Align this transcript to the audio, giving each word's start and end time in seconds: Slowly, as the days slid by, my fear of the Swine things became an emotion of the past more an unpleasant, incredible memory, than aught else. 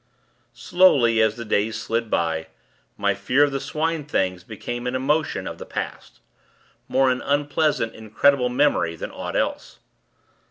Slowly, 0.55 1.21
as 1.21 1.35
the 1.35 1.45
days 1.45 1.79
slid 1.79 2.09
by, 2.09 2.47
my 2.97 3.13
fear 3.13 3.43
of 3.43 3.51
the 3.51 3.59
Swine 3.59 4.03
things 4.03 4.43
became 4.43 4.87
an 4.87 4.95
emotion 4.95 5.45
of 5.45 5.59
the 5.59 5.63
past 5.67 6.21
more 6.87 7.11
an 7.11 7.21
unpleasant, 7.21 7.93
incredible 7.93 8.49
memory, 8.49 8.95
than 8.95 9.11
aught 9.11 9.35
else. 9.35 9.77